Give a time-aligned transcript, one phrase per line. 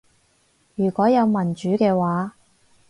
[0.73, 2.33] 如果有民主嘅話